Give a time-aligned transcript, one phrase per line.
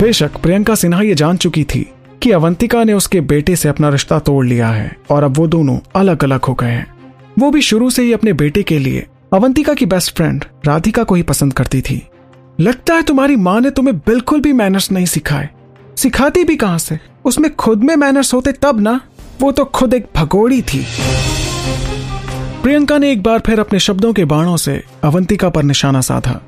[0.00, 1.90] बेशक प्रियंका सिन्हा ये जान चुकी थी
[2.22, 5.78] कि अवंतिका ने उसके बेटे से अपना रिश्ता तोड़ लिया है और अब वो दोनों
[5.96, 6.86] अलग अलग हो गए हैं।
[7.38, 11.14] वो भी शुरू से ही अपने बेटे के लिए अवंतिका की बेस्ट फ्रेंड राधिका को
[11.14, 12.02] ही पसंद करती थी।
[12.60, 15.48] लगता है तुम्हारी माँ ने तुम्हें बिल्कुल भी मैनर्स नहीं सिखाए।
[15.96, 16.98] सिखाती भी कहाँ से?
[17.24, 19.00] उसमें खुद में मैनर्स होते तब ना?
[19.40, 20.86] वो तो खुद एक भगोड़ी थी।
[22.62, 26.40] प्रियंका ने एक बार फिर अपने शब्दों के बाणों से अवंतिका पर निशाना साधा।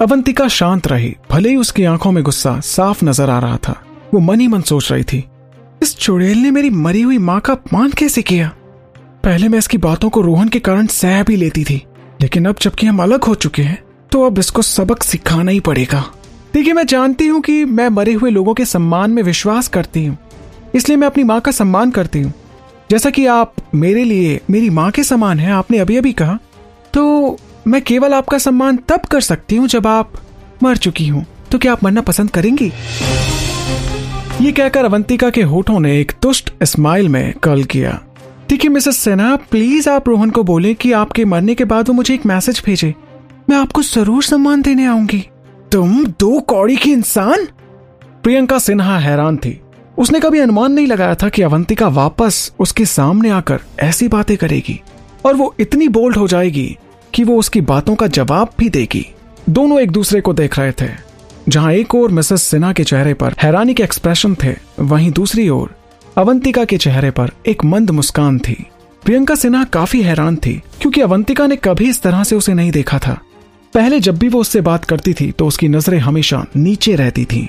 [0.00, 3.72] अवंतिका शांत रही। भले ही उसकी आँखों में गुस्सा साफ़ नज़र आ रहा था,
[4.14, 5.24] वो मन ही मन सोच रही थी,
[5.82, 8.48] इस चुड़ैल ने मेरी मरी हुई माँ का अपमान कैसे किया?
[9.24, 11.82] पहले मैं इसकी बातों को रोहन के कारण सह भी लेती थी,
[12.20, 13.82] लेकिन अब जबकि हम अलग हो चुके हैं
[14.12, 16.00] तो अब इसको सबक सिखाना ही पड़ेगा।
[16.54, 20.16] देखिए, मैं जानती हूँ कि मैं मरे हुए लोगों के सम्मान में विश्वास करती हूँ,
[20.74, 22.32] इसलिए मैं अपनी माँ का सम्मान करती हूँ।
[22.90, 26.38] जैसा कि आप मेरे लिए मेरी माँ के समान हैं, आपने अभी अभी कहा
[26.94, 30.12] तो मैं केवल आपका सम्मान तब कर सकती हूँ जब आप
[30.62, 32.72] मर चुकी हूँ। तो क्या आप मरना पसंद करेंगी?
[34.40, 38.00] ये कहकर अवंतिका के होठों ने एक तुष्ट स्माइल में कल किया।
[38.52, 42.14] है मिसेस सेना, प्लीज़ आप रोहन को बोले कि आपके मरने के बाद वो मुझे
[42.14, 42.94] एक मैसेज भेजे।
[43.50, 45.28] मैं आपको ज़रूर सम्मान देने आऊँगी।
[45.72, 47.46] तुम दो कौड़ी की इंसान?
[48.22, 49.60] प्रियंका सिन्हा हैरान थी।
[49.98, 54.80] उसने कभी अनुमान नहीं लगाया था कि अवंतिका वापस उसके सामने आकर ऐसी बातें करेगी
[55.26, 56.76] और वो इतनी बोल्ड हो जाएगी
[57.14, 59.06] कि वो उसकी बातों का जवाब भी देगी।
[59.50, 60.88] दोनों एक दूसरे को देख रहे थे।
[61.48, 65.74] जहाँ एक ओर मिसेस सिन्हा के चेहरे पर हैरानी के एक्सप्रेशन थे, वहीं दूसरी ओर
[66.18, 68.64] अवंतिका के चेहरे पर एक मंद मुस्कान थी।
[69.04, 72.98] प्रियंका सिन्हा काफ़ी हैरान थी, क्योंकि अवंतिका ने कभी इस तरह से उसे नहीं देखा
[72.98, 73.18] था।
[73.74, 77.48] पहले जब भी वो उससे बात करती थी तो उसकी नज़रें हमेशा नीचे रहती थी।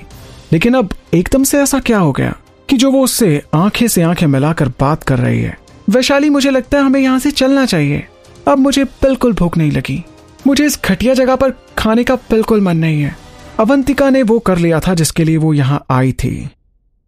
[0.52, 2.36] लेकिन अब एकदम से ऐसा क्या हो गया
[2.68, 5.58] कि जो वो उससे आँखें से आँखें मिलाकर बात कर रही है?
[5.90, 8.06] वैशाली, मुझे लगता है हमें यहाँ से चलना चाहिए।
[8.48, 10.02] अब मुझे बिल्कुल भूख नहीं लगी।
[10.46, 13.16] मुझे इस घटिया जगह पर खाने का बिल्कुल मन नहीं है।
[13.60, 16.48] अवंतिका ने वो कर लिया था जिसके लिए वो यहाँ आई थी।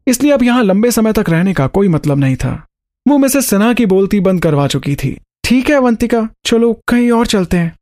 [0.06, 2.52] इसलिए अब यहाँ लंबे समय तक रहने का कोई मतलब नहीं था।
[3.06, 7.26] वो मिसेस सिन्हा की बोलती बंद करवा चुकी थी। ठीक है, अवंतिका, चलो कहीं और
[7.26, 7.76] चलते हैं।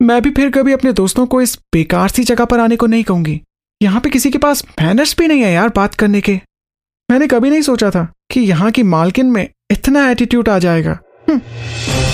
[0.00, 3.04] मैं भी फिर कभी अपने दोस्तों को इस बेकार सी जगह पर आने को नहीं
[3.04, 3.40] कहूँगी।
[3.80, 6.40] यहाँ पे किसी के पास मैनर्स भी नहीं है यार बात करने के।
[7.08, 10.98] मैंने कभी नहीं सोचा था कि यहाँ की मालकिन में इतना एटीट्यूड आ जाएगा।
[11.28, 12.07] हम्म।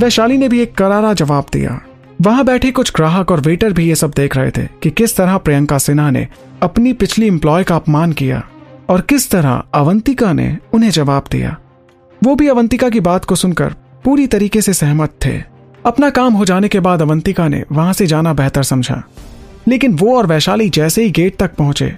[0.00, 1.80] वैशाली ने भी एक करारा जवाब दिया।
[2.22, 5.36] वहाँ बैठे कुछ ग्राहक और वेटर भी ये सब देख रहे थे कि किस तरह
[5.36, 6.26] प्रियंका सिन्हा ने
[6.62, 8.42] अपनी पिछली एम्प्लॉय का अपमान किया
[8.88, 11.56] और किस तरह अवंतिका ने उन्हें जवाब दिया।
[12.24, 13.74] वो भी अवंतिका की बात को सुनकर
[14.04, 15.32] पूरी तरीके से सहमत थे।
[15.86, 19.02] अपना काम हो जाने के बाद अवंतिका ने वहाँ से जाना बेहतर समझा।
[19.68, 21.92] लेकिन वो और वैशाली जैसे ही गेट तक पहुँचे,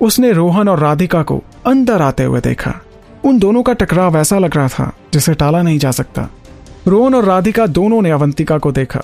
[0.00, 2.74] उसने रोहन और राधिका को अंदर आते हुए देखा।
[3.24, 6.28] उन दोनों का टकराव ऐसा लग रहा था जिसे टाला नहीं जा सकता।
[6.88, 9.00] रोहन और राधिका दोनों ने अवंतिका को देखा।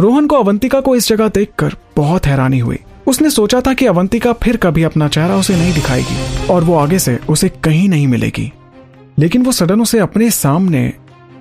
[0.00, 4.32] रोहन को अवंतिका को इस जगह देखकर बहुत हैरानी हुई। उसने सोचा था कि अवंतिका
[4.32, 8.52] फिर कभी अपना चेहरा उसे नहीं दिखाएगी और वो आगे से उसे कहीं नहीं मिलेगी।
[9.18, 10.92] लेकिन वो सडन उसे अपने सामने,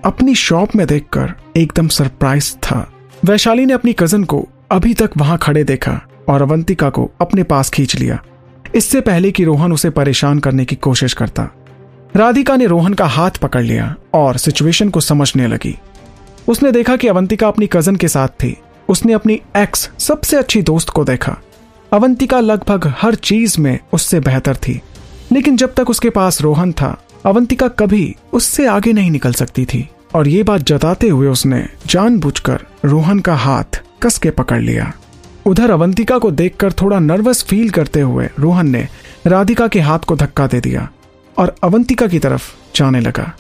[0.05, 2.91] अपनी शॉप में देखकर एकदम सरप्राइज़ था।
[3.25, 7.69] वैशाली ने अपनी कज़न को अभी तक वहाँ खड़े देखा और अवंतिका को अपने पास
[7.69, 8.23] खींच लिया।
[8.75, 11.49] इससे पहले कि रोहन उसे परेशान करने की कोशिश करता
[12.16, 15.79] राधिका ने रोहन का हाथ पकड़ लिया और सिचुएशन को समझने लगी।
[16.47, 18.57] उसने देखा कि अवंतिका अपनी कज़न के साथ थी।
[18.90, 21.38] उसने अपनी एक्स सबसे अच्छी दोस्त को देखा।
[21.94, 24.81] अवंतिका लगभग हर चीज़ में उससे बेहतर थी।
[25.31, 29.90] लेकिन जब तक उसके पास रोहन था, अवंतिका कभी उससे आगे नहीं निकल सकती थी।
[30.16, 34.94] और ये बात जताते हुए उसने जानबूझकर रोहन का हाथ कस के पकड़ लिया।
[35.46, 38.88] उधर अवंतिका को देखकर थोड़ा नर्वस फील करते हुए रोहन ने
[39.28, 40.90] राधिका के हाथ को धक्का दे दिया।
[41.38, 43.31] और अवंतिका की तरफ़ जाने लगा।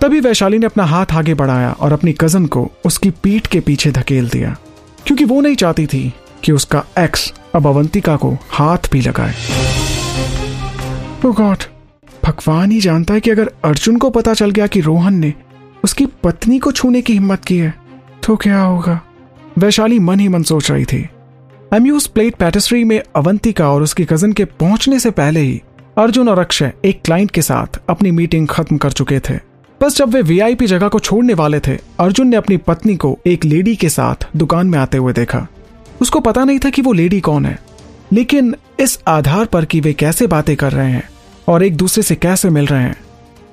[0.00, 3.90] तभी वैशाली ने अपना हाथ आगे बढ़ाया और अपनी कज़न को उसकी पीठ के पीछे
[3.92, 4.56] धकेल दिया,
[5.06, 6.12] क्योंकि वो नहीं चाहती थी
[6.44, 9.34] कि उसका एक्स अब अवंतिका को हाथ भी लगाए।
[11.26, 11.62] गॉड
[12.24, 15.32] भगवान ही जानता है कि अगर अर्जुन को पता चल गया कि रोहन ने
[15.84, 17.74] उसकी पत्नी को छूने की हिम्मत की है
[18.22, 19.00] तो क्या होगा?
[19.58, 21.08] वैशाली मन ही मन सोच रही थी।
[21.72, 25.60] अम्यूज प्लेट पैटिस्ट्री में अवंतिका और उसकी कज़न के पहुँचने से पहले ही
[25.98, 29.34] अर्जुन और अक्षय एक क्लाइंट के साथ अपनी मीटिंग खत्म कर चुके थे।
[29.82, 33.44] बस जब वे वीआईपी जगह को छोड़ने वाले थे, अर्जुन ने अपनी पत्नी को एक
[33.44, 35.46] लेडी के साथ दुकान में आते हुए देखा।
[36.02, 37.58] उसको पता नहीं था कि वो लेडी कौन है।
[38.12, 41.08] लेकिन इस आधार पर कि वे कैसे बातें कर रहे हैं
[41.48, 42.96] और एक दूसरे से कैसे मिल रहे हैं,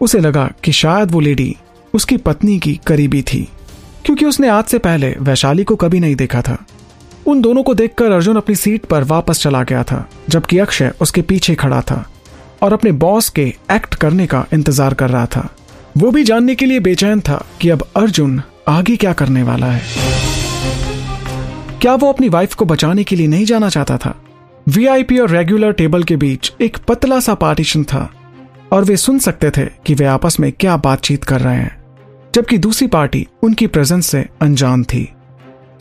[0.01, 1.56] उसे लगा कि शायद वो लेडी
[1.94, 3.50] उसकी पत्नी की करीबी थी,
[4.06, 6.66] क्योंकि उसने आज से पहले वैशाली को कभी नहीं देखा था।
[7.25, 11.22] उन दोनों को देखकर अर्जुन अपनी सीट पर वापस चला गया था, जबकि अक्षय उसके
[11.22, 12.10] पीछे खड़ा था।
[12.63, 15.48] और अपने बॉस के एक्ट करने का इंतज़ार कर रहा था।
[15.98, 19.81] वो भी जानने के लिए बेचैन था कि अब अर्जुन आगे क्या करने वाला है।
[21.81, 24.15] क्या वो अपनी वाइफ को बचाने के लिए नहीं जाना चाहता था?
[24.68, 28.10] वीआईपी और रेगुलर टेबल के बीच एक पतला सा पार्टीशन था
[28.74, 31.75] और वे सुन सकते थे कि वे आपस में क्या बातचीत कर रहे हैं,
[32.36, 35.07] जबकि दूसरी पार्टी उनकी प्रेजेंस से अनजान थी।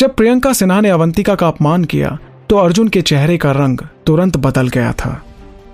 [0.01, 2.19] जब प्रियंका सिन्हा ने अवंतिका का अपमान किया
[2.49, 5.23] तो अर्जुन के चेहरे का रंग तुरंत बदल गया था।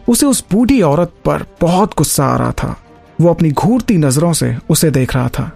[0.09, 2.77] उसे उस बूढ़ी औरत पर बहुत गुस्सा आ रहा था।
[3.21, 5.51] वो अपनी घूरती नज़रों से उसे देख रहा था।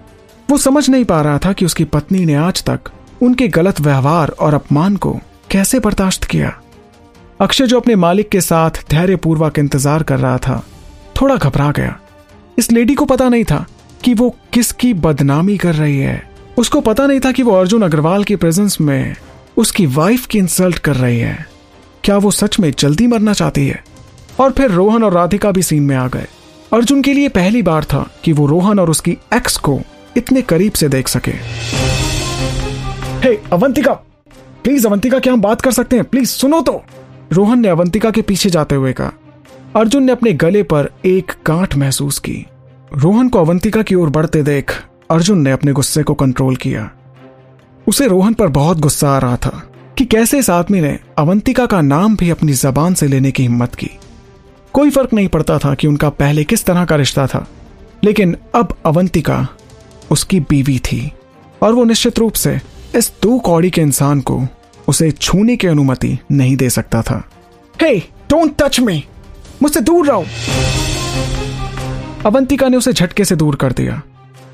[0.50, 2.90] वो समझ नहीं पा रहा था कि उसकी पत्नी ने आज तक
[3.22, 5.12] उनके गलत व्यवहार और अपमान को
[5.50, 6.52] कैसे बर्दाश्त किया।
[7.40, 10.62] अक्षय जो अपने मालिक के साथ धैर्यपूर्वक इंतज़ार कर रहा था,
[11.20, 11.98] थोड़ा घबरा गया।
[12.58, 13.64] इस लेडी को पता नहीं था
[14.04, 16.22] कि वो किसकी बदनामी कर रही है।
[16.58, 19.16] उसको पता नहीं था कि वो अर्जुन अग्रवाल की प्रेजेंस में
[19.56, 21.46] उसकी वाइफ की इंसल्ट कर रही है।
[22.04, 23.82] क्या वो सच में जल्दी मरना चाहती है?
[24.40, 26.26] और फिर रोहन और राधिका भी सीन में आ गए।
[26.72, 29.80] अर्जुन के लिए पहली बार था कि वो रोहन और उसकी एक्स को
[30.16, 33.92] इतने करीब से देख सके। Hey hey, Avantika!
[34.64, 36.04] Please Avantika क्या हम बात कर सकते हैं?
[36.04, 36.84] प्लीज़ सुनो तो!
[37.32, 39.12] रोहन ने अवंतिका के पीछे जाते हुए कहा।
[39.76, 42.46] अर्जुन ने अपने गले पर एक गांठ महसूस की।
[42.96, 46.90] रोहन को अवंतिका की ओर बढ़ते देख अर्जुन ने अपने गुस्से को कंट्रोल किया।
[47.88, 49.62] उसे रोहन पर बहुत गुस्सा आ रहा था
[49.98, 53.74] कि कैसे इस आदमी ने अवंतिका का नाम भी अपनी जबान से लेने की हिम्मत
[53.74, 53.90] की।
[54.74, 57.46] कोई फ़र्क नहीं पड़ता था कि उनका पहले किस तरह का रिश्ता था,
[58.04, 59.46] लेकिन अब अवंतिका
[60.10, 61.12] उसकी बीवी थी
[61.62, 62.60] और वो निश्चित रूप से
[62.96, 64.40] इस दो कौड़ी के इंसान को
[64.88, 67.22] उसे छूने की अनुमति नहीं दे सकता था।
[67.78, 67.98] हे
[68.30, 69.04] डोंट टच मी
[69.62, 70.24] मुझसे दूर रहो!
[72.26, 74.02] अवंतिका ने उसे झटके से दूर कर दिया।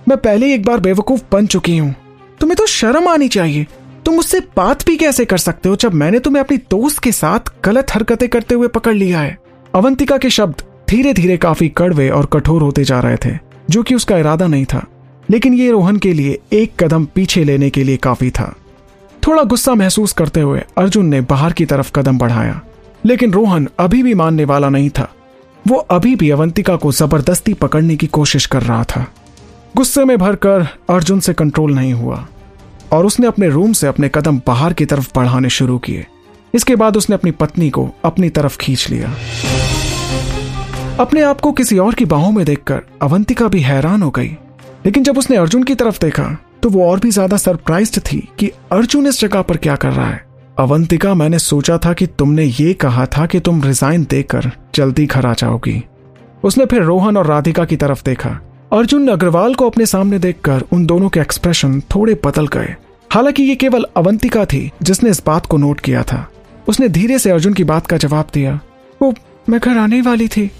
[0.08, 1.94] मैं पहले एक बार बेवकूफ़ बन चुकी हूँ।
[2.40, 3.66] तुम्हें तो शर्म आनी चाहिए।
[4.04, 7.52] तुम मुझसे बात भी कैसे कर सकते हो जब मैंने तुम्हें अपनी दोस्त के साथ
[7.64, 9.36] गलत हरकतें करते हुए पकड़ लिया है?
[9.74, 13.38] अवंतिका के शब्द धीरे धीरे काफ़ी कड़वे और कठोर होते जा रहे थे,
[13.70, 14.86] जो कि उसका इरादा नहीं था।
[15.30, 18.56] लेकिन ये रोहन के लिए एक कदम पीछे लेने के लिए काफ़ी था।
[19.26, 22.60] थोड़ा गुस्सा महसूस करते हुए अर्जुन ने बाहर की तरफ़ कदम बढ़ाया।
[23.04, 25.12] लेकिन रोहन अभी भी मानने वाला नहीं था।
[25.68, 29.06] वो अभी भी अवंतिका को ज़बरदस्ती पकड़ने की कोशिश कर रहा था।
[29.76, 32.26] गुस्से में भरकर अर्जुन से कंट्रोल नहीं हुआ,
[32.92, 36.06] और उसने अपने रूम से अपने कदम बाहर की तरफ़ बढ़ाने शुरू किए।
[36.54, 39.14] इसके बाद उसने अपनी पत्नी को अपनी तरफ़ खींच लिया।
[41.00, 44.36] अपने आप को किसी और की बाहों में देखकर अवंतिका भी हैरान हो गई।
[44.86, 48.50] लेकिन जब उसने अर्जुन की तरफ़ देखा तो वो और भी ज़्यादा सरप्राइज़ थी कि
[48.72, 50.26] अर्जुन इस जगह पर क्या कर रहा है।
[50.58, 55.26] अवंतिका, मैंने सोचा था कि तुमने ये कहा था कि तुम रिजाइन देकर जल्दी घर
[55.26, 55.82] आ जाओगी।
[56.44, 58.30] उसने फिर रोहन और राधिका की तरफ़ देखा।
[58.72, 62.74] अर्जुन अग्रवाल को अपने सामने देखकर उन दोनों के एक्सप्रेशन थोड़े बदल गए।
[63.10, 66.28] हालाँकि ये केवल अवंतिका थी जिसने इस बात को नोट किया था।
[66.68, 68.58] उसने धीरे से अर्जुन की बात का जवाब दिया।
[69.00, 69.12] वो
[69.48, 70.50] मैं घर आने वाली थी।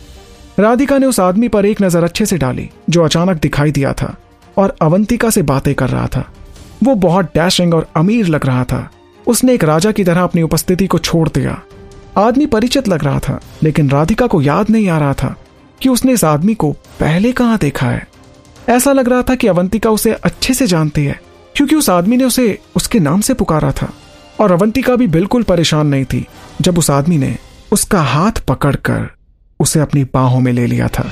[0.58, 4.14] राधिका ने उस आदमी पर एक नज़र अच्छे से डाली, जो अचानक दिखाई दिया था
[4.56, 6.24] और अवंतिका से बातें कर रहा था।
[6.82, 8.88] वो बहुत डैशिंग और अमीर लग रहा था।
[9.26, 11.60] उसने एक राजा की तरह अपनी उपस्थिति को छोड़ दिया।
[12.18, 15.34] आदमी परिचित लग रहा था, लेकिन राधिका को याद नहीं आ रहा था
[15.80, 18.06] कि उसने इस आदमी को पहले कहाँ देखा है।
[18.68, 21.20] ऐसा लग रहा था कि अवंतिका उसे अच्छे से जानती है,
[21.56, 23.92] क्योंकि उस आदमी ने उसे उसके नाम से पुकारा था।
[24.40, 26.26] और अवंतिका भी बिल्कुल परेशान नहीं थी,
[26.60, 27.36] जब उस आदमी ने
[27.72, 29.08] उसका हाथ पकड़कर
[29.60, 31.10] उसे अपनी बाहों में ले लिया था।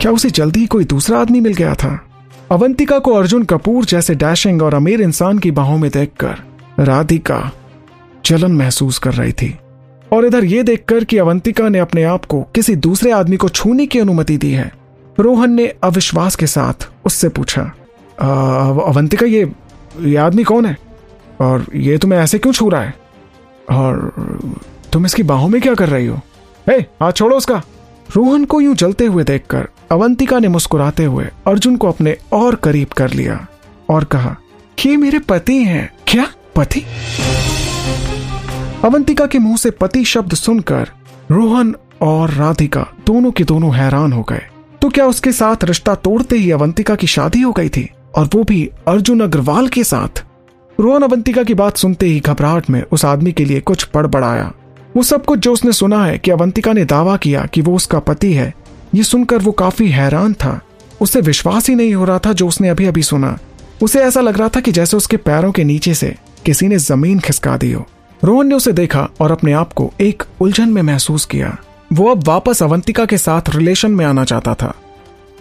[0.00, 1.98] क्या उसे जल्दी ही कोई दूसरा आदमी मिल गया था?
[2.52, 7.40] अवंतिका को अर्जुन कपूर जैसे डैशिंग और अमीर इंसान की बाहों में देखकर राधिका
[8.24, 9.54] जलन महसूस कर रही थी।
[10.12, 13.86] और इधर यह देखकर कि अवंतिका ने अपने आप को किसी दूसरे आदमी को छूने
[13.86, 14.70] की अनुमति दी है।
[15.18, 17.62] रोहन ने अविश्वास के साथ उससे पूछा
[18.20, 19.52] अवंतिका, ये
[20.00, 20.76] ये आदमी कौन है?
[21.40, 22.94] और ये तुम्हें ऐसे क्यों छू रहा है?
[23.70, 24.12] और
[24.92, 26.20] तुम इसकी बाहों में क्या कर रही हो?
[26.70, 27.62] ए, हाथ छोड़ो उसका।
[28.16, 32.88] रोहन को यूँ जलते हुए देखकर अवंतिका ने मुस्कुराते हुए अर्जुन को अपने और करीब
[32.88, 33.46] कर लिया
[33.90, 34.36] और कहा
[34.78, 36.26] कि मेरे पति हैं। क्या?
[36.56, 36.84] पति?
[38.84, 40.90] अवंतिका के मुँह से पति शब्द सुनकर
[41.30, 44.42] रोहन और राधिका दोनों के दोनों हैरान हो गए।
[44.82, 47.90] तो क्या उसके साथ रिश्ता तोड़ते ही अवंतिका की शादी हो गई थी?
[48.16, 50.24] और वो भी अर्जुन अग्रवाल के साथ।
[50.78, 54.52] रोहन अवंतिका की बात सुनते ही घबराहट में उस आदमी के लिए कुछ बड़बड़ाया।
[54.96, 57.98] वो सब कुछ जो उसने सुना है कि अवंतिका ने दावा किया कि वो उसका
[57.98, 58.52] पति है,
[58.94, 60.60] ये सुनकर वो काफ़ी हैरान था।
[61.00, 63.36] उसे विश्वास ही नहीं हो रहा था जो उसने अभी अभी सुना।
[63.82, 66.14] उसे ऐसा लग रहा था कि जैसे उसके पैरों के नीचे से
[66.46, 67.84] किसी ने ज़मीन खिसका दी हो।
[68.22, 71.56] रोहन ने उसे देखा और अपने आप को एक उलझन में महसूस किया।
[71.92, 74.72] वो अब वापस अवंतिका के साथ रिलेशन में आना चाहता था।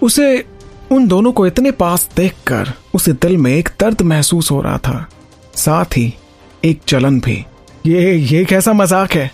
[0.01, 0.45] उसे
[0.91, 5.07] उन दोनों को इतने पास देखकर उसे दिल में एक दर्द महसूस हो रहा था।
[5.57, 6.13] साथ ही
[6.65, 7.45] एक चलन भी।
[7.85, 9.31] ये ये कैसा मज़ाक है?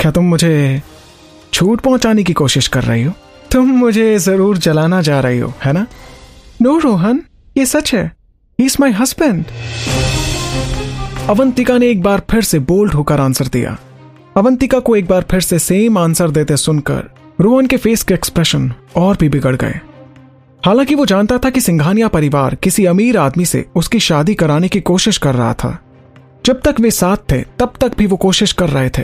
[0.00, 0.82] क्या तुम मुझे
[1.52, 3.12] छूट पहुँचाने की कोशिश कर रही हो?
[3.52, 5.86] तुम मुझे ज़रूर जलाना जा रही हो, है ना?
[6.62, 7.22] नो, रोहन,
[7.58, 8.10] ये सच है।
[8.58, 9.44] इज़ माई हस्बैंड
[11.30, 13.76] अवंतिका ने एक बार फिर से बोल्ड होकर आंसर दिया।
[14.36, 17.02] अवंतिका को एक बार फिर से सेम आंसर देते सुनकर
[17.40, 19.80] रोहन के फेस के एक्सप्रेशन और भी बिगड़ गए।
[20.66, 24.80] हालाँकि वो जानता था कि सिंघानिया परिवार किसी अमीर आदमी से उसकी शादी कराने की
[24.80, 25.78] कोशिश कर रहा था।
[26.46, 29.02] जब तक वे साथ थे, तब तक भी वो कोशिश कर रहे थे।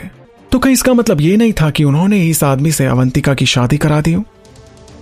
[0.51, 3.77] तो कहीं इसका मतलब ये नहीं था कि उन्होंने इस आदमी से अवंतिका की शादी
[3.77, 4.17] करा दी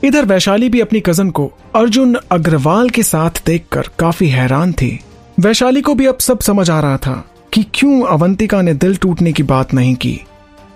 [0.04, 5.00] इधर वैशाली भी अपनी कज़न को अर्जुन अग्रवाल के साथ देखकर काफ़ी हैरान थी।
[5.40, 9.34] वैशाली को भी अब सब समझ आ रहा था कि क्यों अवंतिका ने दिल टूटने
[9.34, 10.22] की बात नहीं की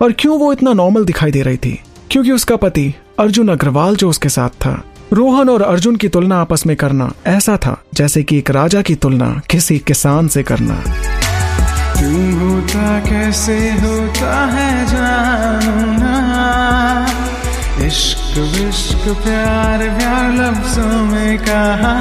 [0.01, 1.79] और क्यों वो इतना नॉर्मल दिखाई दे रही थी।
[2.11, 4.83] क्योंकि उसका पति अर्जुन अग्रवाल जो उसके साथ था
[5.13, 8.95] रोहन और अर्जुन की तुलना आपस में करना ऐसा था, जैसे कि एक राजा की
[8.95, 10.75] तुलना किसी किसान से करना।
[12.01, 16.15] तुम होता, कैसे होता है जानना?
[17.87, 21.95] इश्क विश्क, प्यार प्यार, लफ्जों में कहा।